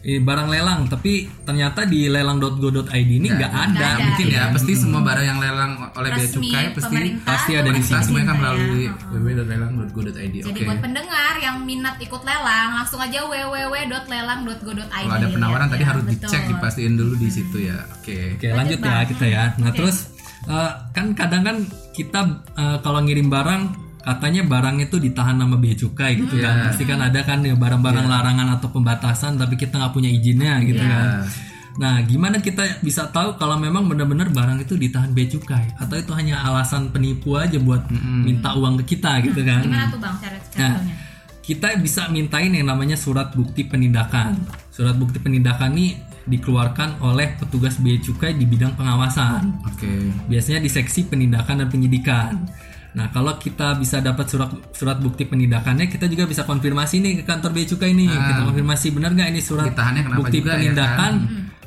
ini 0.03 0.21
barang 0.21 0.49
lelang, 0.49 0.81
tapi 0.87 1.13
ternyata 1.41 1.85
di 1.85 2.05
lelang.go.id 2.07 2.85
ini 3.11 3.29
nggak 3.31 3.49
ada. 3.49 3.71
Nggak 3.71 3.91
ada. 3.91 4.05
mungkin 4.05 4.27
ya 4.27 4.37
Iya. 4.37 4.53
pasti 4.53 4.73
semua 4.75 5.01
barang 5.01 5.25
yang 5.25 5.39
lelang 5.39 5.73
oleh 5.91 6.11
bea 6.11 6.29
cukai 6.29 6.65
pasti 6.71 6.97
pasti 7.23 7.53
ada 7.55 7.71
di 7.71 7.81
kita 7.81 8.03
semuanya 8.03 8.27
kan 8.27 8.37
ya. 8.37 8.41
melalui 8.43 8.85
Heeh. 8.85 9.09
www.lelang.go.id. 9.11 10.35
Jadi 10.43 10.51
Oke. 10.53 10.69
buat 10.69 10.81
pendengar 10.81 11.33
yang 11.39 11.57
minat 11.63 11.97
ikut 11.97 12.23
lelang, 12.23 12.77
langsung 12.77 12.99
aja 12.99 13.25
www.lelang.go.id. 13.25 14.85
Kalau 14.85 15.15
ada 15.15 15.29
penawaran 15.29 15.67
tadi 15.67 15.81
Ya, 15.81 15.89
harus. 15.89 16.03
Dicek 16.11 16.43
dipastiin 16.51 16.95
dulu 16.95 17.15
di 17.15 17.29
situ 17.31 17.57
ya. 17.63 17.79
Oke. 17.95 18.35
Oke 18.35 18.49
lanjut 18.51 18.79
ya 18.79 19.07
kita 19.07 19.25
ya. 19.27 19.43
Nah 19.57 19.71
terus 19.71 20.11
eh, 20.45 20.71
kan 20.91 21.07
kadang 21.15 21.43
kan 21.43 21.57
kita 21.93 22.21
eh, 22.55 22.77
kalau 22.83 23.01
ngirim 23.03 23.29
barang 23.29 23.63
katanya 24.01 24.43
barang 24.49 24.81
itu 24.81 24.97
ditahan 24.97 25.37
nama 25.37 25.61
bea 25.61 25.77
cukai 25.77 26.17
gitu 26.17 26.41
kan. 26.41 26.73
Pasti 26.73 26.85
kan 26.85 26.99
ada 26.99 27.21
kan 27.21 27.45
ya 27.45 27.53
barang-barang 27.55 28.07
larangan 28.09 28.49
atau 28.57 28.69
pembatasan 28.73 29.37
tapi 29.37 29.55
kita 29.55 29.77
nggak 29.77 29.93
punya 29.93 30.09
izinnya 30.09 30.59
gitu 30.65 30.81
kan. 30.81 31.29
Nah 31.71 32.03
gimana 32.03 32.43
kita 32.43 32.83
bisa 32.83 33.09
tahu 33.09 33.39
kalau 33.39 33.55
memang 33.57 33.87
benar-benar 33.87 34.29
barang 34.33 34.59
itu 34.61 34.75
ditahan 34.75 35.13
bea 35.13 35.29
cukai 35.29 35.77
atau 35.79 35.97
itu 35.97 36.11
hanya 36.17 36.43
alasan 36.43 36.91
penipu 36.91 37.37
aja 37.39 37.61
buat 37.61 37.87
minta 38.25 38.57
uang 38.57 38.81
ke 38.83 38.97
kita 38.97 39.21
gitu 39.23 39.45
kan? 39.45 39.63
Gimana 39.65 39.87
tuh 39.93 40.01
bang 40.01 40.17
cara 40.19 40.37
Nah, 40.37 40.77
caranya? 40.77 40.95
Kita 41.41 41.75
bisa 41.81 42.07
mintain 42.09 42.53
yang 42.53 42.69
namanya 42.69 42.95
surat 42.95 43.33
bukti 43.33 43.65
penindakan. 43.65 44.37
Surat 44.71 44.95
bukti 44.95 45.19
penindakan 45.19 45.73
ini 45.75 45.97
dikeluarkan 46.25 47.01
oleh 47.03 47.35
petugas 47.41 47.81
bea 47.81 47.97
cukai 47.99 48.37
di 48.37 48.45
bidang 48.45 48.77
pengawasan. 48.77 49.65
Oke. 49.67 49.89
Biasanya 50.29 50.61
di 50.61 50.71
seksi 50.71 51.09
penindakan 51.09 51.65
dan 51.65 51.69
penyidikan. 51.73 52.47
Nah, 52.91 53.07
kalau 53.15 53.39
kita 53.39 53.79
bisa 53.79 54.03
dapat 54.03 54.27
surat 54.27 54.51
surat 54.75 54.99
bukti 54.99 55.23
penindakannya, 55.23 55.87
kita 55.87 56.11
juga 56.11 56.27
bisa 56.27 56.43
konfirmasi 56.43 56.99
nih 56.99 57.13
ke 57.23 57.25
kantor 57.25 57.51
bea 57.55 57.67
cukai 57.67 57.95
nih. 57.95 58.11
Kita 58.11 58.43
konfirmasi 58.51 58.87
benar 58.91 59.11
nggak 59.15 59.29
ini 59.31 59.41
surat 59.41 59.71
bukti 60.11 60.39
juga 60.43 60.55
ya 60.55 60.71
penindakan 60.75 61.13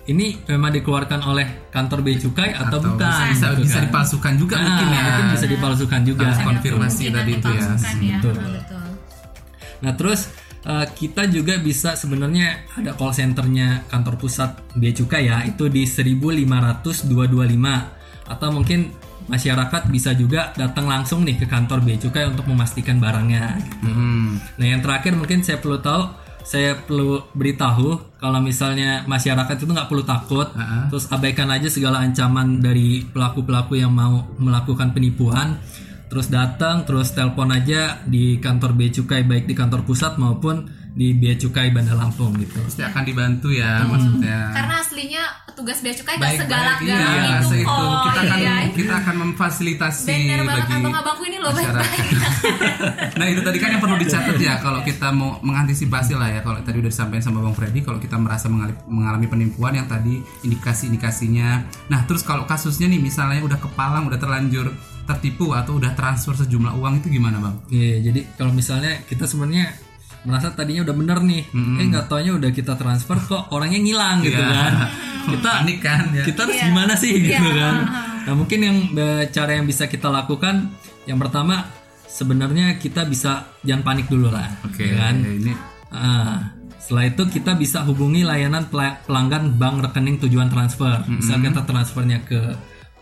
ini 0.04 0.36
memang 0.52 0.72
dikeluarkan 0.76 1.20
oleh 1.24 1.72
kantor 1.72 2.04
bea 2.04 2.20
cukai 2.20 2.52
atau, 2.52 2.76
Atau 2.84 3.00
bukan? 3.00 3.32
bisa 3.32 3.56
bisa 3.56 3.80
kan. 3.80 3.84
dipalsukan 3.88 4.34
juga 4.36 4.56
Nah, 4.60 4.64
mungkin 4.68 4.88
ya. 4.92 5.00
mungkin 5.00 5.26
bisa 5.32 5.46
dipalsukan 5.48 6.02
juga. 6.04 6.24
Harus 6.28 6.40
Ada 6.44 6.48
konfirmasi 6.52 7.04
tadi 7.08 7.32
itu 7.40 7.48
ya. 7.48 7.64
ya. 7.64 8.18
Betul. 8.20 8.34
Nah, 8.36 8.50
betul. 8.52 8.73
Nah 9.84 9.94
terus 10.00 10.32
eh, 10.64 10.88
kita 10.96 11.28
juga 11.28 11.60
bisa 11.60 12.00
sebenarnya 12.00 12.72
ada 12.80 12.96
call 12.96 13.12
centernya 13.12 13.86
kantor 13.92 14.16
pusat 14.16 14.56
bea 14.80 14.96
cukai 14.96 15.28
ya 15.28 15.44
itu 15.44 15.68
di 15.68 15.84
1500225 15.84 17.12
atau 18.24 18.50
mungkin 18.56 18.90
masyarakat 19.28 19.88
bisa 19.92 20.12
juga 20.16 20.52
datang 20.56 20.88
langsung 20.88 21.24
nih 21.28 21.44
ke 21.44 21.46
kantor 21.48 21.84
bea 21.84 22.00
cukai 22.00 22.28
untuk 22.32 22.48
memastikan 22.48 23.00
barangnya. 23.00 23.60
Hmm. 23.84 24.40
Nah 24.60 24.66
yang 24.66 24.80
terakhir 24.80 25.16
mungkin 25.16 25.44
saya 25.44 25.60
perlu 25.60 25.80
tahu 25.84 26.24
saya 26.44 26.76
perlu 26.76 27.24
beritahu 27.32 28.20
kalau 28.20 28.44
misalnya 28.44 29.08
masyarakat 29.08 29.64
itu 29.64 29.72
nggak 29.72 29.88
perlu 29.88 30.04
takut 30.04 30.52
Uh-uh. 30.52 30.92
terus 30.92 31.08
abaikan 31.08 31.48
aja 31.48 31.72
segala 31.72 32.04
ancaman 32.04 32.60
dari 32.60 33.08
pelaku-pelaku 33.08 33.80
yang 33.80 33.96
mau 33.96 34.28
melakukan 34.36 34.92
penipuan 34.92 35.56
terus 36.14 36.30
datang 36.30 36.86
terus 36.86 37.10
telepon 37.10 37.50
aja 37.50 38.06
di 38.06 38.38
kantor 38.38 38.78
bea 38.78 38.94
cukai 38.94 39.26
baik 39.26 39.50
di 39.50 39.58
kantor 39.58 39.82
pusat 39.82 40.22
maupun 40.22 40.70
di 40.94 41.18
bea 41.18 41.34
cukai 41.34 41.74
Bandar 41.74 41.98
Lampung 41.98 42.38
gitu. 42.38 42.62
Pasti 42.62 42.86
akan 42.86 43.02
dibantu 43.02 43.50
ya 43.50 43.82
maksudnya. 43.82 44.54
Karena 44.54 44.78
aslinya 44.78 45.24
petugas 45.50 45.82
bea 45.82 45.90
cukai 45.90 46.16
gak 46.16 46.22
Baik 46.22 46.40
segalak 46.46 46.78
baik 46.78 46.94
iya, 46.94 47.42
itu 47.42 47.56
itu. 47.58 47.66
kok. 47.66 47.98
Kita 48.06 48.20
akan 48.22 48.38
Iya. 48.38 48.54
kita 48.78 48.94
akan 49.02 49.16
memfasilitasi 49.26 50.06
Bener 50.06 50.40
banget 50.46 50.66
bagi 50.70 50.74
abang-abangku 50.78 51.24
ini 51.26 51.38
loh 51.42 51.50
baik-baik. 51.50 52.10
nah 53.20 53.26
itu 53.26 53.42
tadi 53.42 53.58
kan 53.58 53.70
yang 53.74 53.82
perlu 53.82 53.98
dicatat 53.98 54.38
ya 54.38 54.54
kalau 54.62 54.86
kita 54.86 55.08
mau 55.10 55.42
mengantisipasi 55.42 56.14
lah 56.14 56.30
ya 56.30 56.40
kalau 56.46 56.62
tadi 56.62 56.78
udah 56.78 56.92
disampaikan 56.94 57.26
sama 57.26 57.42
bang 57.42 57.56
Freddy 57.58 57.80
kalau 57.82 57.98
kita 57.98 58.16
merasa 58.22 58.46
mengalami, 58.46 58.78
mengalami 58.86 59.26
penipuan 59.26 59.74
yang 59.74 59.90
tadi 59.90 60.22
indikasi-indikasinya 60.46 61.50
nah 61.90 62.06
terus 62.06 62.22
kalau 62.22 62.46
kasusnya 62.46 62.86
nih 62.86 63.02
misalnya 63.02 63.42
udah 63.42 63.58
kepalang 63.58 64.06
udah 64.06 64.20
terlanjur 64.22 64.70
tertipu 65.04 65.52
atau 65.52 65.76
udah 65.76 65.92
transfer 65.92 66.34
sejumlah 66.34 66.74
uang 66.74 66.94
itu 66.98 67.12
gimana 67.12 67.38
bang? 67.38 67.56
Iya, 67.68 67.96
jadi 68.04 68.20
kalau 68.34 68.52
misalnya 68.52 69.04
kita 69.04 69.24
sebenarnya 69.24 69.76
merasa 70.24 70.50
tadinya 70.50 70.82
udah 70.82 70.96
bener 70.96 71.20
nih, 71.22 71.44
eh 71.52 71.86
nggak 71.86 72.08
taunya 72.08 72.32
udah 72.32 72.50
kita 72.50 72.74
transfer 72.74 73.18
kok 73.18 73.50
orangnya 73.50 73.78
ngilang 73.78 74.22
gitu 74.22 74.36
Iya. 74.36 74.48
kan. 74.50 74.74
Kita 75.24 75.50
Panik 75.56 75.80
kan 75.80 76.04
ya. 76.12 76.20
kita 76.22 76.40
harus 76.42 76.52
Iya. 76.54 76.66
gimana 76.68 76.94
sih 76.94 77.16
gitu 77.16 77.32
Iya. 77.46 77.56
kan 77.58 77.76
nah 78.24 78.34
mungkin 78.34 78.60
yang 78.60 78.78
cara 79.30 79.52
yang 79.54 79.64
bisa 79.64 79.84
kita 79.86 80.08
lakukan 80.08 80.68
yang 81.06 81.16
pertama 81.16 81.64
sebenarnya 82.06 82.76
kita 82.76 83.04
bisa 83.04 83.48
jangan 83.62 83.84
panik 83.86 84.08
dulu 84.08 84.28
lah 84.28 84.52
Oke 84.64 84.84
ya 84.86 85.00
kan 85.02 85.16
ini 85.20 85.56
Ah, 85.88 86.52
setelah 86.76 87.06
itu 87.06 87.24
kita 87.30 87.54
bisa 87.54 87.84
hubungi 87.84 88.22
layanan 88.22 88.66
pela- 88.66 89.00
pelanggan 89.02 89.56
bank 89.56 89.80
rekening 89.82 90.20
tujuan 90.20 90.48
transfer 90.48 91.08
misal 91.08 91.40
kita 91.40 91.64
transfernya 91.64 92.20
ke 92.22 92.40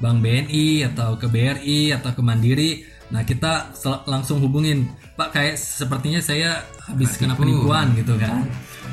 bank 0.01 0.17
BNI 0.19 0.89
atau 0.91 1.15
ke 1.15 1.29
BRI 1.29 1.93
atau 1.93 2.11
ke 2.11 2.21
Mandiri 2.25 2.71
nah 3.11 3.21
kita 3.21 3.75
sel- 3.75 4.03
langsung 4.07 4.39
hubungin 4.41 4.87
Pak 5.19 5.35
kayak 5.35 5.55
sepertinya 5.59 6.23
saya 6.23 6.63
habis 6.87 7.19
kena 7.19 7.35
penipuan 7.35 7.93
gitu 7.93 8.15
kan 8.17 8.47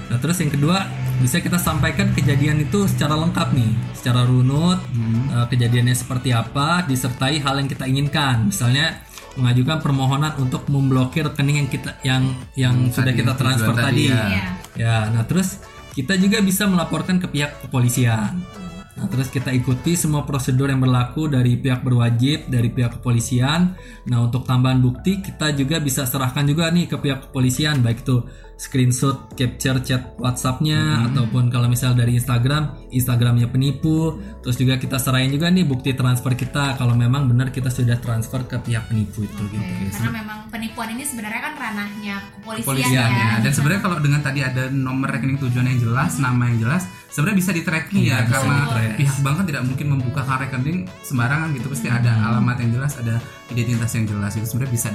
Nah 0.08 0.16
terus 0.16 0.40
yang 0.40 0.48
kedua 0.48 0.88
bisa 1.20 1.36
kita 1.36 1.60
sampaikan 1.60 2.16
kejadian 2.16 2.64
itu 2.64 2.88
secara 2.88 3.12
lengkap 3.12 3.52
nih, 3.52 3.72
secara 3.92 4.24
runut 4.24 4.80
eh, 5.28 5.46
kejadiannya 5.52 5.92
seperti 5.92 6.32
apa, 6.32 6.88
disertai 6.88 7.36
hal 7.44 7.60
yang 7.60 7.68
kita 7.68 7.84
inginkan. 7.84 8.48
Misalnya 8.48 9.04
mengajukan 9.36 9.84
permohonan 9.84 10.32
untuk 10.40 10.64
memblokir 10.72 11.28
rekening 11.28 11.62
yang 11.62 11.68
kita 11.68 11.90
yang 12.02 12.22
yang 12.56 12.74
sudah 12.88 13.12
tadi, 13.12 13.20
kita 13.20 13.32
transfer 13.36 13.74
tadi 13.76 13.84
tadi. 13.84 14.04
ya. 14.08 14.16
Iya. 14.16 14.44
Ya, 14.80 14.96
nah 15.12 15.22
terus 15.28 15.60
kita 15.92 16.16
juga 16.16 16.40
bisa 16.40 16.64
melaporkan 16.64 17.20
ke 17.20 17.28
pihak 17.28 17.68
kepolisian. 17.68 18.40
Nah, 18.98 19.06
terus 19.06 19.30
kita 19.30 19.54
ikuti 19.54 19.94
semua 19.94 20.26
prosedur 20.26 20.66
yang 20.66 20.82
berlaku 20.82 21.30
dari 21.30 21.54
pihak 21.54 21.86
berwajib, 21.86 22.50
dari 22.50 22.66
pihak 22.66 22.98
kepolisian. 22.98 23.78
Nah, 24.10 24.26
untuk 24.26 24.42
tambahan 24.42 24.82
bukti 24.82 25.22
kita 25.22 25.54
juga 25.54 25.78
bisa 25.78 26.02
serahkan 26.02 26.42
juga 26.42 26.66
nih 26.74 26.90
ke 26.90 26.98
pihak 26.98 27.30
kepolisian, 27.30 27.78
baik 27.78 28.02
itu 28.02 28.26
screenshot 28.58 29.30
capture 29.38 29.78
chat 29.86 30.18
WhatsAppnya 30.18 31.06
ataupun 31.08 31.46
kalau 31.46 31.70
misal 31.70 31.94
dari 31.94 32.18
Instagram 32.18 32.90
Instagramnya 32.90 33.46
penipu. 33.46 34.18
Terus 34.42 34.58
juga 34.58 34.74
kita 34.82 34.98
serahin 34.98 35.30
juga 35.30 35.46
nih 35.48 35.62
bukti 35.62 35.94
transfer 35.94 36.34
kita 36.34 36.74
kalau 36.74 36.98
memang 36.98 37.30
benar 37.30 37.54
kita 37.54 37.70
sudah 37.70 37.96
transfer 38.02 38.42
ke 38.50 38.58
pihak 38.58 38.90
penipu 38.90 39.22
itu 39.22 39.42
gitu. 39.54 39.62
Karena 39.94 40.10
memang 40.10 40.38
penipuan 40.50 40.90
ini 40.90 41.06
sebenarnya 41.06 41.40
kan 41.40 41.54
ranahnya 41.54 42.16
kepolisian, 42.34 42.66
Polisian 42.66 43.10
ya. 43.14 43.26
ya. 43.38 43.46
Dan 43.46 43.52
sebenarnya 43.54 43.82
kalau 43.86 43.96
dengan 44.02 44.20
tadi 44.26 44.40
ada 44.42 44.62
nomor 44.74 45.08
rekening 45.14 45.38
tujuan 45.38 45.66
yang 45.70 45.78
jelas, 45.78 46.18
nama 46.18 46.50
yang 46.50 46.58
jelas, 46.66 46.82
sebenarnya 47.14 47.38
bisa 47.38 47.50
di 47.54 47.62
tracking 47.62 48.02
ya 48.02 48.06
Iya, 48.08 48.18
bisa 48.26 48.32
karena 48.34 48.56
di-trace. 48.58 48.96
pihak 48.98 49.16
bank 49.22 49.34
kan 49.38 49.46
tidak 49.46 49.62
mungkin 49.70 49.86
membukakan 49.94 50.36
rekening 50.42 50.78
sembarangan 51.06 51.48
gitu, 51.54 51.66
pasti 51.70 51.86
ada 51.86 52.12
alamat 52.34 52.56
yang 52.58 52.70
jelas, 52.74 52.92
ada 52.98 53.14
identitas 53.54 53.90
yang 53.94 54.04
jelas. 54.10 54.32
Itu 54.34 54.46
sebenarnya 54.50 54.72
bisa 54.74 54.88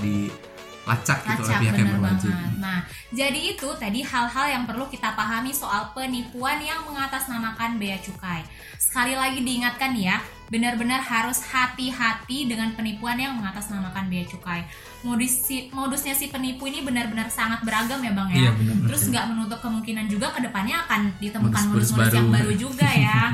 dilacak 0.84 1.20
gitu 1.24 1.42
oleh 1.48 1.48
Lacak, 1.48 1.62
pihak 1.64 1.76
yang 1.80 1.92
berwajib. 1.96 2.32
banget. 2.36 2.52
Nah, 2.60 2.80
jadi 3.16 3.40
itu 3.56 3.70
tadi 3.80 4.00
hal-hal 4.04 4.46
yang 4.52 4.64
perlu 4.68 4.86
kita 4.92 5.10
pahami 5.16 5.52
soal 5.56 5.96
penipuan 5.96 6.60
yang 6.60 6.84
mengatasnamakan 6.84 7.80
bea 7.80 7.98
cukai. 8.04 8.44
Sekali 8.76 9.16
lagi 9.16 9.40
diingatkan 9.40 9.96
ya, 9.96 10.20
benar-benar 10.54 11.02
harus 11.02 11.42
hati-hati 11.42 12.46
dengan 12.46 12.78
penipuan 12.78 13.18
yang 13.18 13.34
mengatasnamakan 13.42 14.06
bea 14.06 14.22
cukai. 14.30 14.62
Modus 15.02 15.50
si- 15.50 15.74
modusnya 15.74 16.14
si 16.14 16.30
penipu 16.30 16.70
ini 16.70 16.86
benar-benar 16.86 17.34
sangat 17.34 17.66
beragam 17.66 17.98
ya 18.00 18.14
bang 18.14 18.30
ya. 18.30 18.38
Iya, 18.38 18.52
benar, 18.54 18.76
benar. 18.78 18.88
Terus 18.94 19.02
nggak 19.10 19.26
menutup 19.34 19.60
kemungkinan 19.66 20.06
juga 20.06 20.30
ke 20.30 20.46
depannya 20.46 20.86
akan 20.86 21.02
ditemukan 21.18 21.64
Modus-modus 21.74 22.14
yang 22.14 22.30
baru. 22.30 22.52
juga 22.54 22.86
ya. 22.86 23.22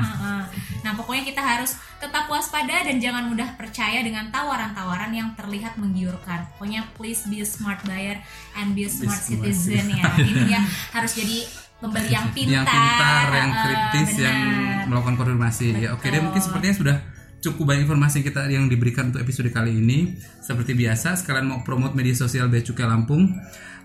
Nah 0.80 0.96
pokoknya 0.96 1.28
kita 1.28 1.44
harus 1.44 1.76
tetap 2.00 2.24
waspada 2.32 2.72
dan 2.72 2.96
jangan 2.96 3.28
mudah 3.28 3.52
percaya 3.60 4.00
dengan 4.00 4.32
tawaran-tawaran 4.32 5.12
yang 5.12 5.36
terlihat 5.36 5.76
menggiurkan. 5.76 6.48
Pokoknya 6.56 6.88
please 6.96 7.28
be 7.28 7.44
a 7.44 7.48
smart 7.48 7.84
buyer 7.84 8.16
and 8.56 8.72
be 8.72 8.88
a 8.88 8.90
smart 8.90 9.20
smart 9.20 9.44
citizen 9.44 9.92
ya. 9.92 10.08
Ini 10.16 10.48
ya 10.48 10.60
harus 10.96 11.12
jadi 11.12 11.44
pembeli 11.80 12.12
yang 12.12 12.28
pintar, 12.30 12.52
yang 12.52 12.66
pintar, 12.68 13.24
yang 13.32 13.50
kritis, 13.56 14.10
yang 14.20 14.38
benar. 14.38 14.86
melakukan 14.86 15.16
konfirmasi. 15.16 15.68
Ya, 15.80 15.96
oke 15.96 16.06
deh 16.06 16.20
mungkin 16.20 16.42
sepertinya 16.44 16.76
sudah 16.76 16.96
cukup 17.40 17.72
banyak 17.72 17.88
informasi 17.88 18.20
yang 18.20 18.26
kita 18.28 18.42
yang 18.52 18.68
diberikan 18.68 19.08
untuk 19.08 19.24
episode 19.24 19.48
kali 19.48 19.80
ini. 19.80 20.20
Seperti 20.44 20.76
biasa, 20.76 21.16
sekalian 21.16 21.48
mau 21.48 21.64
promote 21.64 21.96
media 21.96 22.12
sosial 22.12 22.52
Bea 22.52 22.60
Cukai 22.60 22.84
Lampung. 22.84 23.32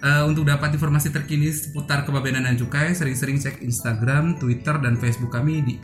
Eh, 0.03 0.23
untuk 0.27 0.43
dapat 0.43 0.75
informasi 0.75 1.07
terkini 1.09 1.47
seputar 1.49 2.03
kebabenan 2.03 2.43
dan 2.43 2.59
cukai, 2.59 2.91
sering-sering 2.91 3.39
cek 3.39 3.63
Instagram, 3.63 4.35
Twitter, 4.37 4.75
dan 4.77 4.99
Facebook 4.99 5.31
kami 5.31 5.63
di 5.63 5.79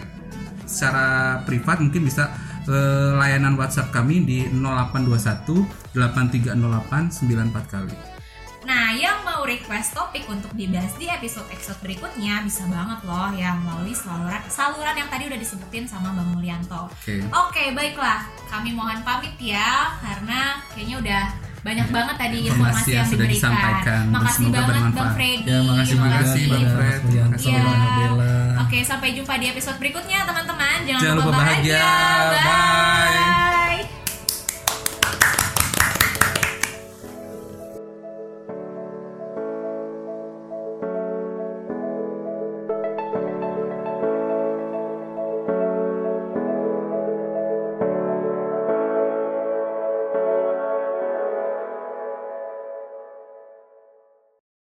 secara 0.68 1.40
privat 1.48 1.80
mungkin 1.80 2.04
bisa 2.04 2.28
ke 2.68 2.80
layanan 3.16 3.56
WhatsApp 3.56 3.88
kami 3.88 4.28
di 4.28 4.44
0821 4.52 5.96
8308 5.96 7.24
94 7.24 7.72
kali. 7.72 7.96
Nah, 8.68 8.92
yang 8.92 9.24
mau 9.24 9.48
request 9.48 9.96
topik 9.96 10.28
untuk 10.28 10.52
dibahas 10.52 10.92
di 11.00 11.08
episode-episode 11.08 11.80
berikutnya 11.80 12.44
bisa 12.44 12.68
banget 12.68 13.00
loh 13.08 13.32
yang 13.32 13.64
melalui 13.64 13.96
saluran 13.96 14.44
saluran 14.52 14.92
yang 14.92 15.08
tadi 15.08 15.24
udah 15.24 15.40
disebutin 15.40 15.88
sama 15.88 16.12
Bang 16.12 16.36
Mulyanto. 16.36 16.92
Oke. 16.92 17.24
Oke, 17.32 17.72
baiklah. 17.72 18.28
Kami 18.52 18.76
mohon 18.76 19.00
pamit 19.00 19.32
ya 19.40 19.96
karena 20.04 20.60
kayaknya 20.76 20.96
udah 21.00 21.24
banyak 21.58 21.88
banget 21.88 22.16
tadi 22.16 22.36
Informasi 22.38 22.54
informasi, 22.54 22.88
yang 22.88 22.94
yang, 22.94 23.06
sudah 23.06 23.18
diberikan. 23.20 23.34
disampaikan 23.34 24.02
Makasih 24.08 24.32
semoga 24.32 24.50
banget 24.52 24.62
Bang 24.64 24.70
bermanfaat. 24.70 25.12
Freddy. 25.12 25.42
Ya, 25.44 25.58
makasih 25.60 25.88
Terima 25.88 26.04
juga 26.04 26.18
kasih, 26.18 26.42
Bang 26.44 26.66
Fred. 26.68 26.98
Mas 26.98 27.04
Mulyanto 27.04 27.36
Iya. 27.44 27.58
dan 27.58 27.92
Bella. 27.98 28.34
Oke, 28.58 28.78
sampai 28.82 29.08
jumpa 29.12 29.34
di 29.34 29.46
episode 29.48 29.76
berikutnya 29.76 30.18
teman-teman. 30.24 30.76
Jangan, 30.84 31.00
Jangan 31.00 31.16
lupa 31.18 31.32
bahagia. 31.34 31.82
Bye. 32.38 33.37